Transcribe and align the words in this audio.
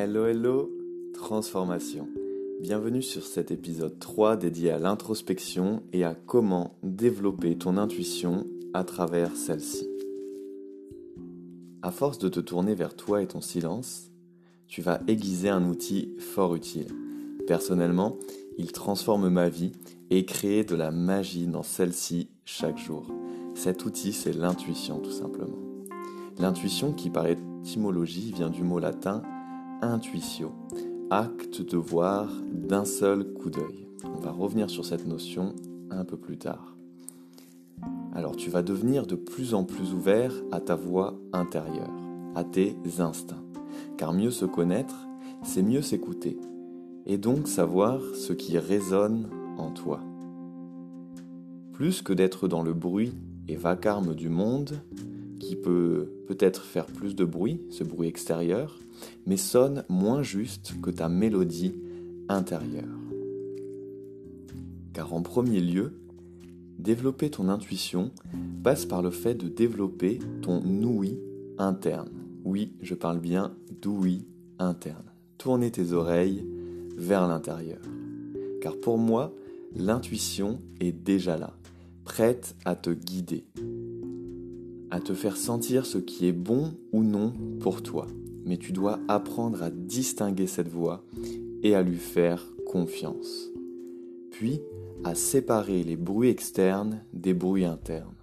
Hello 0.00 0.26
hello, 0.26 0.70
transformation. 1.12 2.06
Bienvenue 2.60 3.02
sur 3.02 3.26
cet 3.26 3.50
épisode 3.50 3.98
3 3.98 4.36
dédié 4.36 4.70
à 4.70 4.78
l'introspection 4.78 5.82
et 5.92 6.04
à 6.04 6.14
comment 6.14 6.76
développer 6.84 7.58
ton 7.58 7.76
intuition 7.76 8.46
à 8.74 8.84
travers 8.84 9.34
celle-ci. 9.34 9.88
À 11.82 11.90
force 11.90 12.18
de 12.20 12.28
te 12.28 12.38
tourner 12.38 12.76
vers 12.76 12.94
toi 12.94 13.22
et 13.22 13.26
ton 13.26 13.40
silence, 13.40 14.12
tu 14.68 14.82
vas 14.82 15.00
aiguiser 15.08 15.48
un 15.48 15.68
outil 15.68 16.14
fort 16.20 16.54
utile. 16.54 16.94
Personnellement, 17.48 18.18
il 18.56 18.70
transforme 18.70 19.28
ma 19.28 19.48
vie 19.48 19.72
et 20.10 20.24
crée 20.24 20.62
de 20.62 20.76
la 20.76 20.92
magie 20.92 21.48
dans 21.48 21.64
celle-ci 21.64 22.28
chaque 22.44 22.78
jour. 22.78 23.08
Cet 23.56 23.84
outil, 23.84 24.12
c'est 24.12 24.32
l'intuition 24.32 25.00
tout 25.00 25.10
simplement. 25.10 25.58
L'intuition 26.38 26.92
qui 26.92 27.10
par 27.10 27.26
étymologie 27.26 28.30
vient 28.30 28.48
du 28.48 28.62
mot 28.62 28.78
latin 28.78 29.22
intuitio, 29.82 30.52
acte 31.10 31.62
de 31.62 31.76
voir 31.76 32.28
d'un 32.52 32.84
seul 32.84 33.32
coup 33.32 33.50
d'œil. 33.50 33.88
On 34.04 34.20
va 34.20 34.32
revenir 34.32 34.70
sur 34.70 34.84
cette 34.84 35.06
notion 35.06 35.54
un 35.90 36.04
peu 36.04 36.16
plus 36.16 36.38
tard. 36.38 36.76
Alors 38.14 38.34
tu 38.34 38.50
vas 38.50 38.62
devenir 38.62 39.06
de 39.06 39.14
plus 39.14 39.54
en 39.54 39.64
plus 39.64 39.92
ouvert 39.92 40.32
à 40.50 40.60
ta 40.60 40.74
voix 40.74 41.18
intérieure, 41.32 41.92
à 42.34 42.44
tes 42.44 42.76
instincts. 42.98 43.44
Car 43.96 44.12
mieux 44.12 44.30
se 44.30 44.44
connaître, 44.44 45.06
c'est 45.42 45.62
mieux 45.62 45.82
s'écouter, 45.82 46.38
et 47.06 47.18
donc 47.18 47.46
savoir 47.46 48.00
ce 48.14 48.32
qui 48.32 48.58
résonne 48.58 49.28
en 49.56 49.70
toi. 49.70 50.00
Plus 51.72 52.02
que 52.02 52.12
d'être 52.12 52.48
dans 52.48 52.62
le 52.62 52.72
bruit 52.72 53.12
et 53.46 53.54
vacarme 53.54 54.14
du 54.14 54.28
monde, 54.28 54.80
peut 55.56 56.08
peut-être 56.26 56.64
faire 56.64 56.86
plus 56.86 57.14
de 57.14 57.24
bruit, 57.24 57.60
ce 57.70 57.84
bruit 57.84 58.08
extérieur, 58.08 58.78
mais 59.26 59.36
sonne 59.36 59.84
moins 59.88 60.22
juste 60.22 60.74
que 60.80 60.90
ta 60.90 61.08
mélodie 61.08 61.74
intérieure. 62.28 62.84
Car 64.92 65.14
en 65.14 65.22
premier 65.22 65.60
lieu, 65.60 65.92
développer 66.78 67.30
ton 67.30 67.48
intuition 67.48 68.10
passe 68.62 68.86
par 68.86 69.02
le 69.02 69.10
fait 69.10 69.34
de 69.34 69.48
développer 69.48 70.18
ton 70.42 70.62
ouïe 70.82 71.18
interne. 71.58 72.10
Oui, 72.44 72.72
je 72.82 72.94
parle 72.94 73.18
bien 73.18 73.54
d'ouïe 73.82 74.24
interne. 74.58 75.12
Tourner 75.38 75.70
tes 75.70 75.92
oreilles 75.92 76.44
vers 76.96 77.28
l'intérieur. 77.28 77.80
Car 78.60 78.76
pour 78.76 78.98
moi, 78.98 79.32
l'intuition 79.76 80.58
est 80.80 80.92
déjà 80.92 81.36
là, 81.36 81.52
prête 82.04 82.56
à 82.64 82.74
te 82.74 82.90
guider, 82.90 83.44
à 84.90 85.00
te 85.00 85.14
faire 85.14 85.36
sentir 85.36 85.86
ce 85.86 85.98
qui 85.98 86.26
est 86.26 86.32
bon 86.32 86.74
ou 86.92 87.02
non 87.02 87.32
pour 87.60 87.82
toi. 87.82 88.06
Mais 88.44 88.56
tu 88.56 88.72
dois 88.72 88.98
apprendre 89.08 89.62
à 89.62 89.70
distinguer 89.70 90.46
cette 90.46 90.68
voix 90.68 91.04
et 91.62 91.74
à 91.74 91.82
lui 91.82 91.96
faire 91.96 92.46
confiance. 92.66 93.50
Puis, 94.30 94.60
à 95.04 95.14
séparer 95.14 95.82
les 95.82 95.96
bruits 95.96 96.30
externes 96.30 97.02
des 97.12 97.34
bruits 97.34 97.64
internes. 97.64 98.14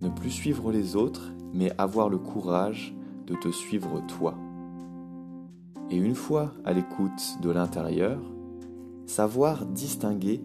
Ne 0.00 0.08
plus 0.08 0.30
suivre 0.30 0.72
les 0.72 0.96
autres, 0.96 1.32
mais 1.52 1.72
avoir 1.78 2.08
le 2.08 2.18
courage 2.18 2.94
de 3.26 3.34
te 3.34 3.50
suivre 3.50 4.02
toi. 4.06 4.34
Et 5.90 5.96
une 5.96 6.14
fois 6.14 6.52
à 6.64 6.72
l'écoute 6.72 7.38
de 7.42 7.50
l'intérieur, 7.50 8.18
savoir 9.06 9.66
distinguer 9.66 10.40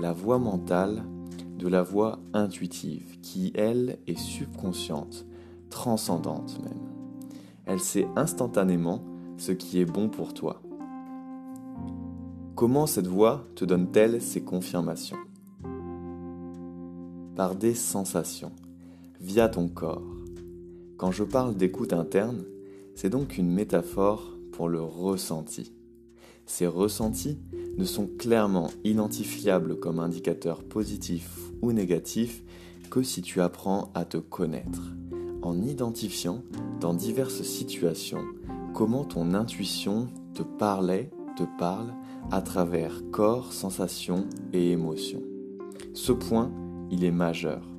la 0.00 0.12
voix 0.12 0.38
mentale 0.38 1.04
de 1.62 1.68
la 1.68 1.84
voix 1.84 2.18
intuitive, 2.32 3.20
qui, 3.20 3.52
elle, 3.54 3.98
est 4.08 4.18
subconsciente, 4.18 5.24
transcendante 5.70 6.58
même. 6.60 6.90
Elle 7.66 7.78
sait 7.78 8.08
instantanément 8.16 9.04
ce 9.36 9.52
qui 9.52 9.80
est 9.80 9.84
bon 9.84 10.08
pour 10.08 10.34
toi. 10.34 10.60
Comment 12.56 12.88
cette 12.88 13.06
voix 13.06 13.46
te 13.54 13.64
donne-t-elle 13.64 14.20
ces 14.20 14.42
confirmations? 14.42 15.18
Par 17.36 17.54
des 17.54 17.74
sensations, 17.74 18.52
via 19.20 19.48
ton 19.48 19.68
corps. 19.68 20.02
Quand 20.96 21.12
je 21.12 21.22
parle 21.22 21.56
d'écoute 21.56 21.92
interne, 21.92 22.44
c'est 22.96 23.08
donc 23.08 23.38
une 23.38 23.50
métaphore 23.50 24.36
pour 24.50 24.68
le 24.68 24.82
ressenti. 24.82 25.72
Ces 26.44 26.66
ressentis 26.66 27.38
ne 27.76 27.84
sont 27.84 28.06
clairement 28.18 28.70
identifiables 28.84 29.78
comme 29.78 29.98
indicateurs 29.98 30.62
positifs 30.62 31.38
ou 31.62 31.72
négatifs 31.72 32.42
que 32.90 33.02
si 33.02 33.22
tu 33.22 33.40
apprends 33.40 33.90
à 33.94 34.04
te 34.04 34.18
connaître, 34.18 34.92
en 35.42 35.62
identifiant 35.62 36.42
dans 36.80 36.94
diverses 36.94 37.42
situations 37.42 38.24
comment 38.74 39.04
ton 39.04 39.34
intuition 39.34 40.08
te 40.34 40.42
parlait, 40.42 41.10
te 41.36 41.44
parle 41.58 41.94
à 42.30 42.42
travers 42.42 43.02
corps, 43.10 43.52
sensations 43.52 44.26
et 44.52 44.70
émotions. 44.72 45.22
Ce 45.94 46.12
point, 46.12 46.52
il 46.90 47.04
est 47.04 47.10
majeur, 47.10 47.71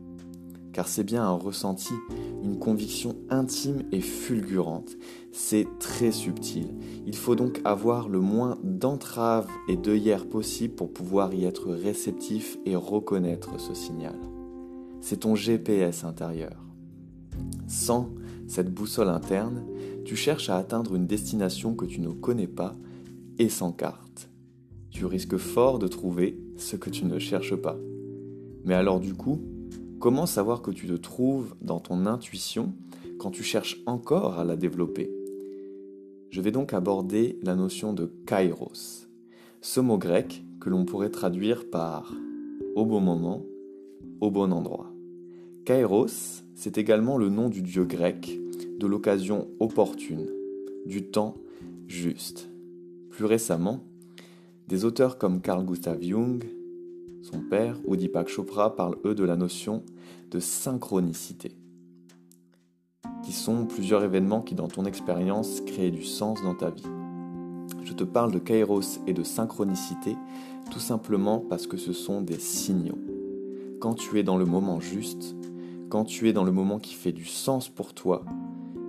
car 0.73 0.87
c'est 0.87 1.03
bien 1.03 1.23
un 1.23 1.35
ressenti, 1.35 1.93
une 2.43 2.57
conviction 2.57 3.15
intime 3.29 3.83
et 3.91 4.01
fulgurante. 4.01 4.97
C'est 5.31 5.67
très 5.79 6.11
subtil. 6.11 6.73
Il 7.05 7.15
faut 7.15 7.35
donc 7.35 7.61
avoir 7.63 8.09
le 8.09 8.19
moins 8.19 8.57
d'entraves 8.63 9.47
et 9.69 9.77
d'œillères 9.77 10.27
possible 10.27 10.73
pour 10.73 10.91
pouvoir 10.91 11.33
y 11.33 11.45
être 11.45 11.71
réceptif 11.71 12.57
et 12.65 12.75
reconnaître 12.75 13.59
ce 13.59 13.73
signal. 13.73 14.15
C'est 14.99 15.21
ton 15.21 15.35
GPS 15.35 16.03
intérieur. 16.03 16.63
Sans 17.67 18.09
cette 18.47 18.73
boussole 18.73 19.09
interne, 19.09 19.63
tu 20.05 20.15
cherches 20.15 20.49
à 20.49 20.57
atteindre 20.57 20.95
une 20.95 21.07
destination 21.07 21.75
que 21.75 21.85
tu 21.85 22.01
ne 22.01 22.09
connais 22.09 22.47
pas 22.47 22.75
et 23.39 23.49
sans 23.49 23.71
carte. 23.71 24.29
Tu 24.89 25.05
risques 25.05 25.37
fort 25.37 25.79
de 25.79 25.87
trouver 25.87 26.39
ce 26.57 26.75
que 26.75 26.89
tu 26.89 27.05
ne 27.05 27.19
cherches 27.19 27.55
pas. 27.55 27.77
Mais 28.65 28.75
alors 28.75 28.99
du 28.99 29.13
coup, 29.13 29.41
Comment 30.03 30.25
savoir 30.25 30.61
que 30.61 30.69
tu 30.69 30.85
te 30.85 30.97
trouves 30.97 31.55
dans 31.61 31.79
ton 31.79 32.05
intuition 32.07 32.73
quand 33.19 33.31
tu 33.31 33.41
cherches 33.41 33.81
encore 33.85 34.37
à 34.37 34.43
la 34.43 34.57
développer? 34.57 35.09
Je 36.29 36.41
vais 36.41 36.51
donc 36.51 36.73
aborder 36.73 37.39
la 37.41 37.55
notion 37.55 37.93
de 37.93 38.11
kairos, 38.27 39.07
ce 39.61 39.79
mot 39.79 39.97
grec 39.97 40.43
que 40.59 40.69
l'on 40.69 40.83
pourrait 40.83 41.09
traduire 41.09 41.69
par 41.69 42.13
au 42.75 42.85
bon 42.85 42.99
moment, 42.99 43.45
au 44.19 44.29
bon 44.29 44.51
endroit. 44.51 44.91
Kairos, 45.63 46.43
c'est 46.53 46.77
également 46.77 47.17
le 47.17 47.29
nom 47.29 47.47
du 47.47 47.61
dieu 47.61 47.85
grec 47.85 48.37
de 48.77 48.85
l'occasion 48.85 49.47
opportune, 49.61 50.29
du 50.85 51.03
temps 51.03 51.35
juste. 51.87 52.49
Plus 53.09 53.23
récemment, 53.23 53.79
des 54.67 54.83
auteurs 54.83 55.17
comme 55.17 55.39
Carl 55.39 55.63
Gustav 55.63 56.01
Jung, 56.01 56.43
son 57.23 57.39
père, 57.39 57.79
ou 57.85 57.95
Deepak 57.95 58.27
Chopra, 58.27 58.75
parlent 58.75 58.97
eux 59.05 59.15
de 59.15 59.23
la 59.23 59.37
notion 59.37 59.83
de 60.29 60.39
synchronicité, 60.39 61.55
qui 63.23 63.31
sont 63.31 63.65
plusieurs 63.65 64.03
événements 64.03 64.41
qui 64.41 64.55
dans 64.55 64.67
ton 64.67 64.85
expérience 64.85 65.61
créent 65.61 65.91
du 65.91 66.03
sens 66.03 66.43
dans 66.43 66.53
ta 66.53 66.69
vie. 66.69 66.85
Je 67.83 67.93
te 67.93 68.03
parle 68.03 68.31
de 68.31 68.39
kairos 68.39 68.99
et 69.07 69.13
de 69.13 69.23
synchronicité 69.23 70.17
tout 70.69 70.79
simplement 70.79 71.39
parce 71.39 71.65
que 71.65 71.77
ce 71.77 71.93
sont 71.93 72.21
des 72.21 72.39
signaux. 72.39 72.99
Quand 73.79 73.93
tu 73.93 74.19
es 74.19 74.23
dans 74.23 74.37
le 74.37 74.45
moment 74.45 74.79
juste, 74.79 75.35
quand 75.89 76.03
tu 76.03 76.27
es 76.27 76.33
dans 76.33 76.43
le 76.43 76.51
moment 76.51 76.79
qui 76.79 76.93
fait 76.93 77.11
du 77.11 77.25
sens 77.25 77.69
pour 77.69 77.93
toi 77.93 78.25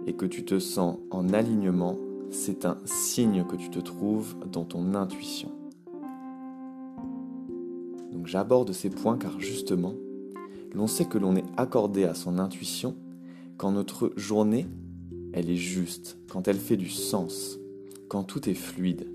et 0.06 0.14
que 0.14 0.26
tu 0.26 0.44
te 0.44 0.58
sens 0.58 0.98
en 1.10 1.28
alignement, 1.32 1.96
c'est 2.30 2.64
un 2.64 2.78
signe 2.84 3.44
que 3.44 3.56
tu 3.56 3.70
te 3.70 3.78
trouves 3.78 4.34
dans 4.50 4.64
ton 4.64 4.94
intuition 4.94 5.53
j'aborde 8.26 8.72
ces 8.72 8.90
points 8.90 9.18
car 9.18 9.40
justement, 9.40 9.94
l'on 10.72 10.86
sait 10.86 11.04
que 11.04 11.18
l'on 11.18 11.36
est 11.36 11.44
accordé 11.56 12.04
à 12.04 12.14
son 12.14 12.38
intuition 12.38 12.96
quand 13.56 13.72
notre 13.72 14.12
journée, 14.16 14.66
elle 15.32 15.50
est 15.50 15.56
juste, 15.56 16.18
quand 16.28 16.48
elle 16.48 16.58
fait 16.58 16.76
du 16.76 16.88
sens, 16.88 17.58
quand 18.08 18.24
tout 18.24 18.48
est 18.48 18.54
fluide, 18.54 19.06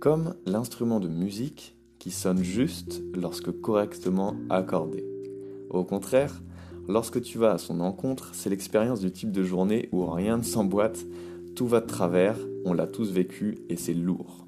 comme 0.00 0.34
l'instrument 0.46 1.00
de 1.00 1.08
musique 1.08 1.74
qui 1.98 2.10
sonne 2.10 2.42
juste 2.42 3.02
lorsque 3.14 3.50
correctement 3.60 4.36
accordé. 4.50 5.04
Au 5.70 5.84
contraire, 5.84 6.42
lorsque 6.88 7.20
tu 7.20 7.38
vas 7.38 7.52
à 7.52 7.58
son 7.58 7.80
encontre, 7.80 8.30
c'est 8.32 8.50
l'expérience 8.50 9.00
du 9.00 9.10
type 9.10 9.32
de 9.32 9.42
journée 9.42 9.88
où 9.92 10.06
rien 10.06 10.38
ne 10.38 10.42
s'emboîte, 10.42 11.04
tout 11.56 11.66
va 11.66 11.80
de 11.80 11.86
travers, 11.86 12.38
on 12.64 12.72
l'a 12.72 12.86
tous 12.86 13.10
vécu 13.10 13.58
et 13.68 13.76
c'est 13.76 13.94
lourd. 13.94 14.45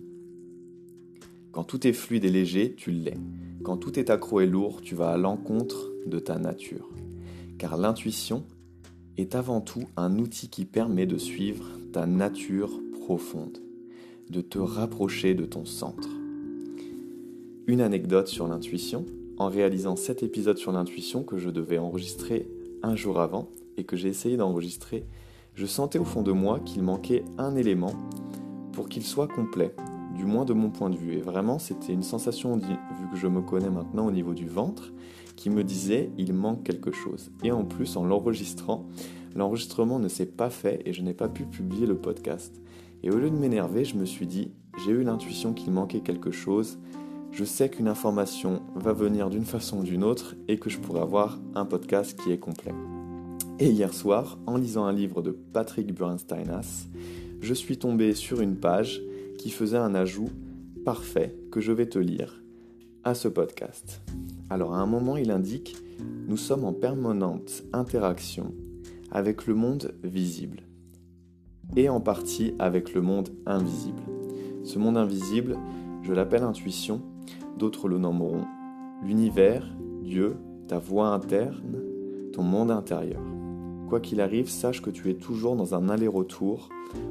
Quand 1.59 1.65
tout 1.65 1.89
est 1.89 1.93
fluide 1.93 2.25
et 2.25 2.31
léger, 2.31 2.73
tu 2.77 2.93
l'es. 2.93 3.19
Quand 3.65 3.79
tout 3.79 3.99
est 3.99 4.11
accro 4.11 4.41
et 4.41 4.47
lourd, 4.47 4.81
tu 4.81 4.95
vas 4.95 5.11
à 5.11 5.17
l'encontre 5.17 5.91
de 6.07 6.21
ta 6.21 6.39
nature. 6.39 6.89
Car 7.59 7.77
l'intuition 7.77 8.45
est 9.17 9.35
avant 9.35 9.61
tout 9.61 9.83
un 9.97 10.21
outil 10.21 10.51
qui 10.51 10.65
permet 10.65 11.05
de 11.05 11.19
suivre 11.19 11.65
ta 11.93 12.07
nature 12.07 12.71
profonde, 13.01 13.59
de 14.31 14.41
te 14.41 14.61
rapprocher 14.61 15.35
de 15.35 15.47
ton 15.47 15.65
centre. 15.65 16.09
Une 17.67 17.81
anecdote 17.81 18.29
sur 18.29 18.47
l'intuition, 18.47 19.05
en 19.37 19.49
réalisant 19.49 19.97
cet 19.97 20.23
épisode 20.23 20.59
sur 20.59 20.71
l'intuition 20.71 21.25
que 21.25 21.39
je 21.39 21.51
devais 21.51 21.79
enregistrer 21.79 22.49
un 22.85 22.95
jour 22.95 23.19
avant 23.19 23.51
et 23.77 23.83
que 23.83 23.97
j'ai 23.97 24.11
essayé 24.11 24.37
d'enregistrer, 24.37 25.07
je 25.55 25.67
sentais 25.67 25.99
au 25.99 26.05
fond 26.05 26.23
de 26.23 26.31
moi 26.31 26.61
qu'il 26.61 26.85
manquait 26.85 27.25
un 27.37 27.57
élément 27.57 27.97
pour 28.71 28.89
qu'il 28.89 29.03
soit 29.03 29.27
complet, 29.27 29.75
du 30.19 30.27
moins 30.27 30.45
de 30.45 30.53
mon 30.53 30.69
point 30.69 30.91
de 30.91 30.97
vue. 30.97 31.15
Et 31.15 31.21
vraiment, 31.21 31.59
c'était 31.59 31.93
une 31.93 32.03
sensation, 32.03 32.57
vu 32.57 32.75
que 33.11 33.17
je 33.17 33.29
me 33.29 33.41
connais 33.41 33.71
maintenant 33.71 34.07
au 34.07 34.11
niveau 34.11 34.35
du 34.35 34.49
ventre, 34.49 34.93
qui 35.37 35.49
me 35.49 35.63
disait 35.63 36.11
il 36.19 36.35
manque 36.35 36.65
quelque 36.65 36.91
chose. 36.91 37.31
Et 37.45 37.53
en 37.53 37.65
plus, 37.65 37.97
en 37.97 38.05
l'enregistrant, 38.05 38.85
l'enregistrement 39.37 40.01
ne 40.01 40.09
s'est 40.09 40.27
pas 40.27 40.51
fait 40.51 40.83
et 40.85 40.93
je 40.93 41.03
n'ai 41.03 41.15
pas 41.15 41.29
pu 41.29 41.45
publier 41.45 41.87
le 41.87 41.97
podcast. 41.97 42.61
Et 43.05 43.11
au 43.11 43.19
lieu 43.19 43.31
de 43.31 43.37
m'énerver, 43.37 43.85
je 43.85 43.97
me 43.97 44.05
suis 44.05 44.27
dit 44.27 44.51
j'ai 44.85 44.91
eu 44.91 45.05
l'intuition 45.05 45.53
qu'il 45.55 45.73
manquait 45.73 46.01
quelque 46.01 46.33
chose. 46.33 46.79
Je 47.31 47.45
sais 47.45 47.69
qu'une 47.69 47.89
information 47.89 48.63
va 48.75 48.93
venir 48.93 49.31
d'une 49.31 49.45
façon 49.45 49.79
ou 49.79 49.83
d'une 49.85 50.03
autre 50.03 50.35
et 50.49 50.59
que 50.59 50.71
je 50.71 50.79
pourrais 50.79 51.03
avoir 51.03 51.39
un 51.55 51.65
podcast 51.65 52.19
qui 52.19 52.33
est 52.33 52.39
complet. 52.39 52.75
Et 53.61 53.71
hier 53.71 53.93
soir, 53.95 54.39
en 54.47 54.57
lisant 54.57 54.85
un 54.85 54.93
livre 54.93 55.23
de 55.23 55.31
Patrick 55.31 55.95
Bernsteinas, 55.95 56.87
je 57.41 57.55
suis 57.55 57.79
tombé 57.79 58.15
sur 58.15 58.41
une 58.41 58.57
page 58.57 59.03
qui 59.39 59.51
faisait 59.51 59.79
un 59.79 59.95
ajout 59.95 60.29
parfait 60.85 61.35
que 61.51 61.61
je 61.61 61.73
vais 61.73 61.87
te 61.87 61.99
lire 61.99 62.43
à 63.05 63.15
ce 63.15 63.29
podcast. 63.29 64.03
Alors 64.51 64.75
à 64.75 64.81
un 64.81 64.87
moment, 64.87 65.17
il 65.17 65.31
indique 65.31 65.77
Nous 66.27 66.37
sommes 66.37 66.65
en 66.65 66.75
permanente 66.75 67.65
interaction 67.73 68.53
avec 69.11 69.47
le 69.47 69.55
monde 69.55 69.95
visible 70.03 70.63
et 71.77 71.89
en 71.89 72.01
partie 72.01 72.55
avec 72.59 72.93
le 72.95 73.01
monde 73.01 73.31
invisible. 73.47 74.03
Ce 74.65 74.79
monde 74.79 74.97
invisible, 74.97 75.57
je 76.03 76.13
l'appelle 76.13 76.43
intuition, 76.43 77.01
d'autres 77.59 77.89
le 77.89 77.99
nommeront 77.99 78.45
l'univers, 79.03 79.67
Dieu, 80.03 80.37
ta 80.67 80.79
voix 80.79 81.09
interne, 81.09 81.83
ton 82.33 82.43
monde 82.43 82.71
intérieur. 82.71 83.23
Quoi 83.89 84.01
qu'il 84.01 84.21
arrive, 84.21 84.49
sache 84.49 84.83
que 84.83 84.91
tu 84.91 85.11
es 85.11 85.15
toujours 85.15 85.57
dans 85.57 85.75
un 85.75 85.89
aller-retour 85.89 86.69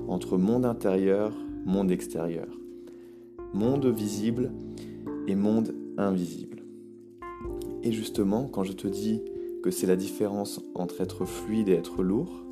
entre 0.07 0.38
monde 0.38 0.65
intérieur, 0.65 1.33
monde 1.68 1.92
extérieur, 1.92 2.48
monde 3.54 3.86
visible 3.88 4.52
et 5.28 5.36
monde 5.36 5.75
invisible. 5.98 6.64
Et 7.84 7.92
justement, 7.92 8.48
quand 8.48 8.64
je 8.64 8.72
te 8.72 8.88
dis 8.88 9.22
que 9.62 9.69
c'est 9.69 9.86
la 9.86 9.98
différence 9.98 10.62
entre 10.75 11.02
être 11.02 11.25
fluide 11.25 11.68
et 11.68 11.74
être 11.74 12.04
lourd, 12.04 12.46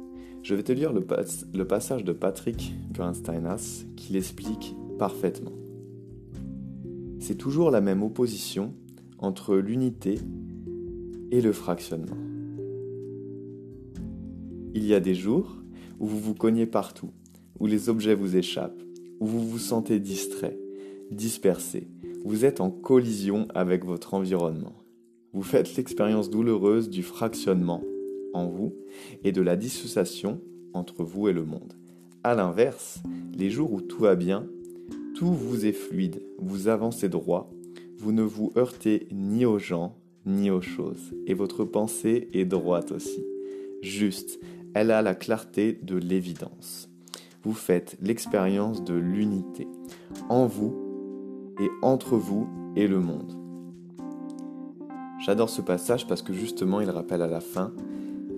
je 0.44 0.54
vais 0.54 0.64
te 0.64 0.74
lire 0.74 0.92
le, 0.94 1.66
passage 1.66 2.04
de 2.04 2.12
Patrick 2.12 2.76
Grunsteinas 2.92 3.86
qui 3.96 4.14
l'explique 4.14 4.76
parfaitement. 5.00 5.54
C'est 7.20 7.38
toujours 7.38 7.72
la 7.72 7.82
même 7.82 8.04
opposition 8.04 8.74
entre 9.18 9.56
l'unité 9.56 10.20
et 11.32 11.42
le 11.42 11.54
fractionnement. 11.54 12.18
Il 14.74 14.86
y 14.86 14.94
a 14.94 15.00
des 15.00 15.16
jours 15.16 15.56
où 16.00 16.06
vous 16.06 16.20
vous 16.20 16.36
cognez 16.36 16.66
partout, 16.66 17.12
où 17.60 17.66
les 17.66 17.88
objets 17.88 18.14
vous 18.14 18.36
échappent, 18.36 18.85
où 19.20 19.26
vous 19.26 19.48
vous 19.48 19.60
sentez 19.60 20.00
distrait, 20.00 20.58
dispersé, 21.12 21.88
vous 22.24 22.46
êtes 22.46 22.62
en 22.62 22.72
collision 22.72 23.48
avec 23.54 23.86
votre 23.86 24.14
environnement. 24.14 24.74
Vous 25.34 25.44
faites 25.44 25.76
l'expérience 25.76 26.30
douloureuse 26.30 26.90
du 26.90 27.04
fractionnement 27.04 27.84
en 28.34 28.48
vous 28.48 28.74
et 29.24 29.32
de 29.32 29.42
la 29.42 29.56
dissociation 29.56 30.42
entre 30.74 31.04
vous 31.04 31.28
et 31.30 31.34
le 31.34 31.46
monde. 31.46 31.74
A 32.24 32.36
l'inverse, 32.36 33.02
les 33.38 33.50
jours 33.50 33.74
où 33.74 33.82
tout 33.82 34.00
va 34.00 34.16
bien, 34.16 34.48
tout 35.16 35.34
vous 35.34 35.66
est 35.66 35.72
fluide, 35.72 36.22
vous 36.40 36.68
avancez 36.68 37.10
droit, 37.10 37.52
vous 37.98 38.12
ne 38.12 38.24
vous 38.24 38.52
heurtez 38.58 39.08
ni 39.12 39.46
aux 39.46 39.60
gens 39.60 39.96
ni 40.26 40.50
aux 40.50 40.62
choses, 40.62 41.14
et 41.28 41.34
votre 41.34 41.64
pensée 41.66 42.30
est 42.34 42.46
droite 42.46 42.92
aussi. 42.92 43.24
Juste, 43.82 44.40
elle 44.74 44.92
a 44.92 45.02
la 45.02 45.16
clarté 45.16 45.74
de 45.74 45.96
l'évidence. 45.96 46.90
Vous 47.46 47.54
faites 47.54 47.96
l'expérience 48.02 48.84
de 48.84 48.96
l'unité 48.96 49.68
en 50.30 50.48
vous 50.48 50.74
et 51.62 51.70
entre 51.84 52.18
vous 52.18 52.48
et 52.76 52.88
le 52.88 53.00
monde. 53.00 53.34
J'adore 55.20 55.52
ce 55.52 55.62
passage 55.62 56.08
parce 56.08 56.24
que 56.24 56.34
justement 56.34 56.82
il 56.82 56.90
rappelle 56.90 57.22
à 57.22 57.28
la 57.28 57.42
fin 57.42 57.72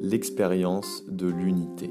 l'expérience 0.01 1.05
de 1.07 1.27
l'unité. 1.27 1.89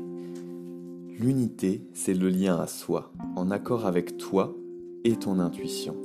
L'unité, 1.18 1.88
c'est 1.94 2.12
le 2.12 2.28
lien 2.28 2.56
à 2.56 2.66
soi, 2.66 3.10
en 3.34 3.50
accord 3.50 3.86
avec 3.86 4.18
toi 4.18 4.54
et 5.04 5.16
ton 5.16 5.38
intuition. 5.38 5.96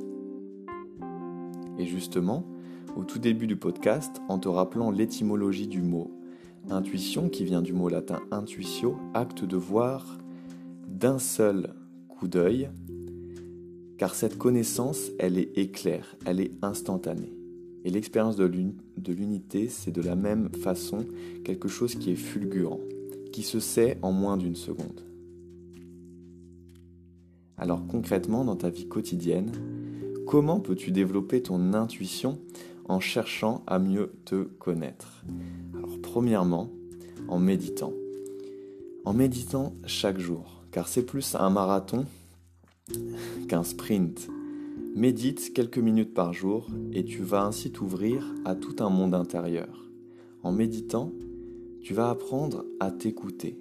Et 1.78 1.84
justement, 1.84 2.46
au 2.96 3.04
tout 3.04 3.18
début 3.18 3.46
du 3.46 3.56
podcast, 3.56 4.22
en 4.30 4.38
te 4.38 4.48
rappelant 4.48 4.90
l'étymologie 4.90 5.68
du 5.68 5.82
mot 5.82 6.10
Intuition, 6.70 7.28
qui 7.28 7.44
vient 7.44 7.60
du 7.60 7.72
mot 7.72 7.88
latin 7.88 8.20
intuitio, 8.30 8.96
acte 9.14 9.44
de 9.44 9.56
voir 9.56 10.21
d'un 10.92 11.18
seul 11.18 11.74
coup 12.08 12.28
d'œil, 12.28 12.70
car 13.98 14.14
cette 14.14 14.38
connaissance, 14.38 15.10
elle 15.18 15.38
est 15.38 15.56
éclair, 15.56 16.16
elle 16.26 16.40
est 16.40 16.52
instantanée. 16.62 17.32
Et 17.84 17.90
l'expérience 17.90 18.36
de 18.36 18.44
l'unité, 19.12 19.68
c'est 19.68 19.90
de 19.90 20.02
la 20.02 20.14
même 20.14 20.50
façon 20.50 21.04
quelque 21.44 21.68
chose 21.68 21.96
qui 21.96 22.12
est 22.12 22.16
fulgurant, 22.16 22.80
qui 23.32 23.42
se 23.42 23.58
sait 23.58 23.98
en 24.02 24.12
moins 24.12 24.36
d'une 24.36 24.54
seconde. 24.54 25.00
Alors 27.56 27.86
concrètement, 27.86 28.44
dans 28.44 28.56
ta 28.56 28.70
vie 28.70 28.86
quotidienne, 28.86 29.50
comment 30.26 30.60
peux-tu 30.60 30.90
développer 30.90 31.42
ton 31.42 31.74
intuition 31.74 32.38
en 32.84 33.00
cherchant 33.00 33.64
à 33.66 33.78
mieux 33.78 34.12
te 34.24 34.44
connaître? 34.44 35.24
Premièrement, 36.02 36.70
en 37.28 37.38
méditant. 37.38 37.92
En 39.04 39.12
méditant 39.12 39.74
chaque 39.86 40.18
jour, 40.18 40.61
car 40.72 40.88
c'est 40.88 41.04
plus 41.04 41.36
un 41.36 41.50
marathon 41.50 42.06
qu'un 43.48 43.62
sprint. 43.62 44.28
Médite 44.96 45.52
quelques 45.54 45.78
minutes 45.78 46.14
par 46.14 46.32
jour 46.32 46.66
et 46.92 47.04
tu 47.04 47.22
vas 47.22 47.44
ainsi 47.44 47.70
t'ouvrir 47.70 48.34
à 48.44 48.54
tout 48.54 48.76
un 48.80 48.90
monde 48.90 49.14
intérieur. 49.14 49.90
En 50.42 50.50
méditant, 50.50 51.12
tu 51.82 51.94
vas 51.94 52.10
apprendre 52.10 52.64
à 52.80 52.90
t'écouter, 52.90 53.58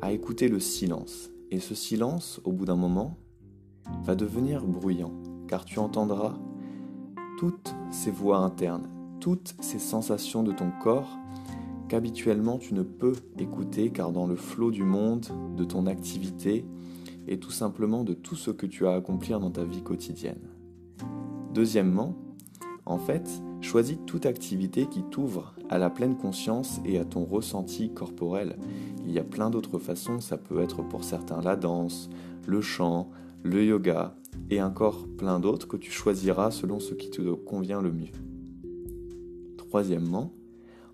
à 0.00 0.12
écouter 0.12 0.48
le 0.48 0.60
silence. 0.60 1.30
Et 1.50 1.60
ce 1.60 1.74
silence, 1.74 2.40
au 2.44 2.52
bout 2.52 2.64
d'un 2.64 2.76
moment, 2.76 3.16
va 4.04 4.14
devenir 4.14 4.66
bruyant, 4.66 5.12
car 5.48 5.64
tu 5.64 5.78
entendras 5.78 6.38
toutes 7.38 7.74
ces 7.90 8.10
voix 8.10 8.38
internes, 8.38 8.88
toutes 9.20 9.54
ces 9.60 9.78
sensations 9.78 10.42
de 10.42 10.52
ton 10.52 10.70
corps 10.82 11.16
qu'habituellement 11.88 12.58
tu 12.58 12.74
ne 12.74 12.82
peux 12.82 13.14
écouter 13.38 13.90
car 13.90 14.12
dans 14.12 14.26
le 14.26 14.36
flot 14.36 14.70
du 14.70 14.84
monde, 14.84 15.26
de 15.56 15.64
ton 15.64 15.86
activité 15.86 16.64
et 17.28 17.38
tout 17.38 17.50
simplement 17.50 18.04
de 18.04 18.14
tout 18.14 18.36
ce 18.36 18.50
que 18.50 18.66
tu 18.66 18.86
as 18.86 18.92
à 18.92 18.96
accomplir 18.96 19.40
dans 19.40 19.50
ta 19.50 19.64
vie 19.64 19.82
quotidienne. 19.82 20.50
Deuxièmement, 21.52 22.14
en 22.84 22.98
fait, 22.98 23.28
choisis 23.60 23.98
toute 24.06 24.26
activité 24.26 24.86
qui 24.86 25.02
t'ouvre 25.02 25.54
à 25.68 25.78
la 25.78 25.90
pleine 25.90 26.16
conscience 26.16 26.80
et 26.84 26.98
à 26.98 27.04
ton 27.04 27.24
ressenti 27.24 27.90
corporel. 27.92 28.56
Il 29.04 29.10
y 29.10 29.18
a 29.18 29.24
plein 29.24 29.50
d'autres 29.50 29.78
façons, 29.78 30.20
ça 30.20 30.36
peut 30.36 30.60
être 30.60 30.82
pour 30.82 31.02
certains 31.02 31.40
la 31.40 31.56
danse, 31.56 32.08
le 32.46 32.60
chant, 32.60 33.10
le 33.42 33.64
yoga 33.64 34.14
et 34.50 34.62
encore 34.62 35.06
plein 35.16 35.40
d'autres 35.40 35.66
que 35.66 35.76
tu 35.76 35.90
choisiras 35.90 36.50
selon 36.50 36.78
ce 36.78 36.94
qui 36.94 37.10
te 37.10 37.32
convient 37.32 37.80
le 37.80 37.92
mieux. 37.92 38.12
Troisièmement, 39.56 40.32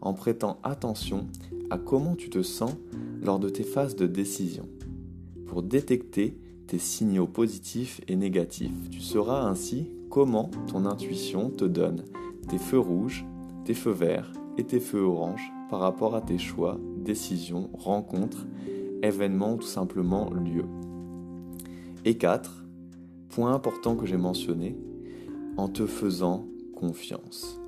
en 0.02 0.12
prêtant 0.12 0.58
attention 0.62 1.26
à 1.70 1.78
comment 1.78 2.16
tu 2.16 2.28
te 2.28 2.42
sens 2.42 2.74
lors 3.22 3.38
de 3.38 3.48
tes 3.48 3.62
phases 3.62 3.96
de 3.96 4.06
décision. 4.06 4.68
Pour 5.46 5.62
détecter 5.62 6.36
tes 6.66 6.78
signaux 6.78 7.26
positifs 7.26 8.00
et 8.08 8.16
négatifs, 8.16 8.90
tu 8.90 9.00
sauras 9.00 9.42
ainsi 9.42 9.88
comment 10.10 10.50
ton 10.66 10.84
intuition 10.84 11.50
te 11.50 11.64
donne 11.64 12.04
tes 12.48 12.58
feux 12.58 12.78
rouges, 12.78 13.24
tes 13.64 13.74
feux 13.74 13.92
verts 13.92 14.32
et 14.58 14.64
tes 14.64 14.80
feux 14.80 15.02
oranges 15.02 15.52
par 15.70 15.80
rapport 15.80 16.14
à 16.14 16.20
tes 16.20 16.38
choix, 16.38 16.78
décisions, 16.96 17.70
rencontres, 17.72 18.46
événements 19.02 19.54
ou 19.54 19.58
tout 19.58 19.66
simplement 19.66 20.30
lieux. 20.30 20.66
Et 22.04 22.18
4. 22.18 22.66
Point 23.30 23.54
important 23.54 23.96
que 23.96 24.04
j'ai 24.04 24.16
mentionné, 24.16 24.76
en 25.56 25.68
te 25.68 25.86
faisant 25.86 26.46
confiance 26.82 27.60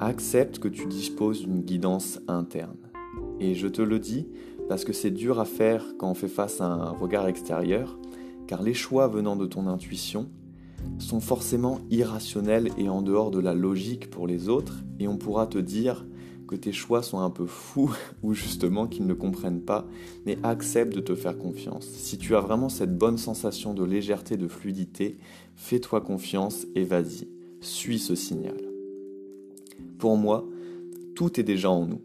accepte 0.00 0.58
que 0.58 0.66
tu 0.66 0.86
disposes 0.86 1.42
d'une 1.42 1.60
guidance 1.60 2.18
interne. 2.26 2.90
Et 3.38 3.54
je 3.54 3.68
te 3.68 3.80
le 3.80 4.00
dis 4.00 4.26
parce 4.68 4.84
que 4.84 4.92
c'est 4.92 5.12
dur 5.12 5.38
à 5.38 5.44
faire 5.44 5.84
quand 5.98 6.10
on 6.10 6.14
fait 6.14 6.26
face 6.26 6.60
à 6.60 6.66
un 6.66 6.90
regard 6.90 7.28
extérieur, 7.28 7.96
car 8.48 8.62
les 8.62 8.74
choix 8.74 9.06
venant 9.06 9.36
de 9.36 9.46
ton 9.46 9.68
intuition 9.68 10.28
sont 10.98 11.20
forcément 11.20 11.78
irrationnels 11.90 12.70
et 12.76 12.88
en 12.88 13.02
dehors 13.02 13.30
de 13.30 13.38
la 13.38 13.54
logique 13.54 14.10
pour 14.10 14.26
les 14.26 14.48
autres, 14.48 14.82
et 14.98 15.06
on 15.06 15.16
pourra 15.16 15.46
te 15.46 15.58
dire 15.58 16.04
que 16.48 16.56
tes 16.56 16.72
choix 16.72 17.04
sont 17.04 17.20
un 17.20 17.30
peu 17.30 17.46
fous 17.46 17.94
ou 18.24 18.34
justement 18.34 18.88
qu'ils 18.88 19.06
ne 19.06 19.14
comprennent 19.14 19.62
pas, 19.62 19.86
mais 20.26 20.38
accepte 20.42 20.92
de 20.92 21.00
te 21.00 21.14
faire 21.14 21.38
confiance. 21.38 21.86
Si 21.86 22.18
tu 22.18 22.34
as 22.34 22.40
vraiment 22.40 22.68
cette 22.68 22.98
bonne 22.98 23.18
sensation 23.18 23.74
de 23.74 23.84
légèreté, 23.84 24.36
de 24.36 24.48
fluidité, 24.48 25.18
fais-toi 25.54 26.00
confiance 26.00 26.66
et 26.74 26.82
vas-y, 26.82 27.28
suis 27.60 27.98
ce 27.98 28.14
signal. 28.14 28.60
Pour 29.98 30.16
moi, 30.16 30.48
tout 31.14 31.38
est 31.38 31.44
déjà 31.44 31.70
en 31.70 31.86
nous. 31.86 32.00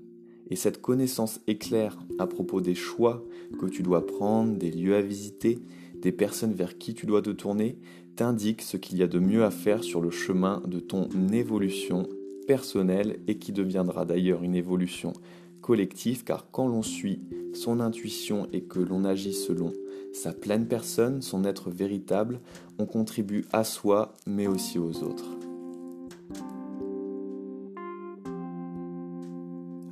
Et 0.49 0.55
cette 0.55 0.81
connaissance 0.81 1.39
éclaire 1.47 1.97
à 2.19 2.27
propos 2.27 2.61
des 2.61 2.75
choix 2.75 3.25
que 3.59 3.65
tu 3.65 3.81
dois 3.81 4.05
prendre, 4.05 4.57
des 4.57 4.71
lieux 4.71 4.95
à 4.95 5.01
visiter, 5.01 5.59
des 6.01 6.11
personnes 6.11 6.53
vers 6.53 6.77
qui 6.77 6.93
tu 6.93 7.05
dois 7.05 7.21
te 7.21 7.31
tourner, 7.31 7.77
t'indiquent 8.15 8.61
ce 8.61 8.77
qu'il 8.77 8.97
y 8.97 9.03
a 9.03 9.07
de 9.07 9.19
mieux 9.19 9.43
à 9.43 9.51
faire 9.51 9.83
sur 9.83 10.01
le 10.01 10.11
chemin 10.11 10.61
de 10.67 10.79
ton 10.79 11.09
évolution 11.31 12.07
personnelle 12.47 13.19
et 13.27 13.37
qui 13.37 13.51
deviendra 13.51 14.05
d'ailleurs 14.05 14.43
une 14.43 14.55
évolution 14.55 15.13
collective 15.61 16.23
car 16.23 16.51
quand 16.51 16.67
l'on 16.67 16.83
suit 16.83 17.21
son 17.53 17.79
intuition 17.79 18.47
et 18.53 18.61
que 18.61 18.79
l'on 18.79 19.03
agit 19.03 19.33
selon 19.33 19.73
sa 20.13 20.31
pleine 20.31 20.67
personne, 20.67 21.21
son 21.21 21.43
être 21.43 21.69
véritable, 21.69 22.39
on 22.77 22.85
contribue 22.85 23.45
à 23.51 23.63
soi 23.63 24.13
mais 24.27 24.47
aussi 24.47 24.79
aux 24.79 25.03
autres. 25.03 25.44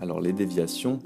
Alors 0.04 0.20
les 0.20 0.34
déviations, 0.34 1.00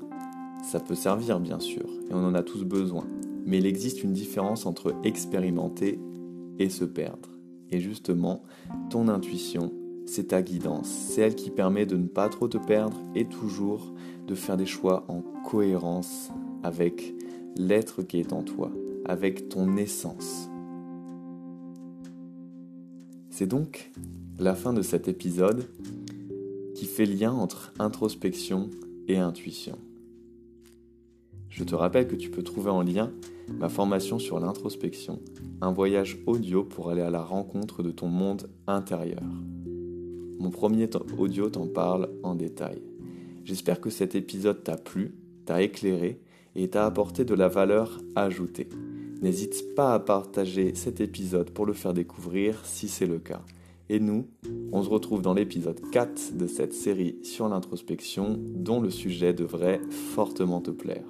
ça 0.63 0.79
peut 0.79 0.95
servir 0.95 1.39
bien 1.39 1.59
sûr, 1.59 1.83
et 2.09 2.15
on 2.15 2.25
en 2.25 2.33
a 2.33 2.41
tous 2.41 2.63
besoin, 2.63 3.05
mais 3.45 3.59
il 3.59 3.67
existe 3.67 4.01
une 4.01 4.11
différence 4.11 4.65
entre 4.65 4.95
expérimenter 5.03 5.99
et 6.57 6.67
se 6.69 6.83
perdre. 6.83 7.29
Et 7.69 7.79
justement, 7.79 8.41
ton 8.89 9.07
intuition, 9.07 9.71
c'est 10.07 10.29
ta 10.29 10.41
guidance, 10.41 10.87
c'est 10.87 11.21
elle 11.21 11.35
qui 11.35 11.51
permet 11.51 11.85
de 11.85 11.95
ne 11.95 12.07
pas 12.07 12.27
trop 12.27 12.47
te 12.47 12.57
perdre 12.57 12.97
et 13.13 13.25
toujours 13.25 13.93
de 14.25 14.33
faire 14.33 14.57
des 14.57 14.65
choix 14.65 15.05
en 15.09 15.21
cohérence 15.47 16.31
avec 16.63 17.13
l'être 17.55 18.01
qui 18.01 18.19
est 18.19 18.33
en 18.33 18.41
toi, 18.41 18.71
avec 19.05 19.47
ton 19.47 19.77
essence. 19.77 20.49
C'est 23.29 23.45
donc 23.45 23.91
la 24.39 24.55
fin 24.55 24.73
de 24.73 24.81
cet 24.81 25.07
épisode 25.07 25.69
qui 26.73 26.87
fait 26.87 27.05
lien 27.05 27.31
entre 27.31 27.73
introspection 27.77 28.71
intuition. 29.15 29.77
Je 31.49 31.63
te 31.63 31.73
rappelle 31.73 32.07
que 32.07 32.15
tu 32.15 32.29
peux 32.29 32.43
trouver 32.43 32.69
en 32.69 32.81
lien 32.81 33.11
ma 33.47 33.69
formation 33.69 34.19
sur 34.19 34.39
l'introspection, 34.39 35.19
un 35.61 35.71
voyage 35.71 36.19
audio 36.25 36.63
pour 36.63 36.89
aller 36.89 37.01
à 37.01 37.09
la 37.09 37.23
rencontre 37.23 37.81
de 37.81 37.91
ton 37.91 38.09
monde 38.09 38.49
intérieur. 38.67 39.23
Mon 40.39 40.51
premier 40.51 40.89
audio 41.17 41.49
t'en 41.49 41.67
parle 41.67 42.09
en 42.23 42.35
détail. 42.35 42.81
J'espère 43.43 43.79
que 43.79 43.89
cet 43.89 44.13
épisode 44.13 44.63
t'a 44.63 44.77
plu, 44.77 45.15
t'a 45.45 45.61
éclairé 45.61 46.21
et 46.55 46.69
t'a 46.69 46.85
apporté 46.85 47.23
de 47.23 47.33
la 47.33 47.47
valeur 47.47 48.01
ajoutée. 48.15 48.67
N'hésite 49.21 49.73
pas 49.73 49.93
à 49.93 49.99
partager 49.99 50.75
cet 50.75 51.01
épisode 51.01 51.49
pour 51.49 51.65
le 51.65 51.73
faire 51.73 51.93
découvrir 51.93 52.65
si 52.65 52.87
c'est 52.87 53.07
le 53.07 53.19
cas. 53.19 53.41
Et 53.89 53.99
nous, 53.99 54.27
on 54.71 54.83
se 54.83 54.89
retrouve 54.89 55.21
dans 55.21 55.33
l'épisode 55.33 55.79
4 55.91 56.35
de 56.35 56.47
cette 56.47 56.73
série 56.73 57.17
sur 57.23 57.47
l'introspection 57.47 58.37
dont 58.39 58.81
le 58.81 58.89
sujet 58.89 59.33
devrait 59.33 59.81
fortement 59.89 60.61
te 60.61 60.71
plaire. 60.71 61.05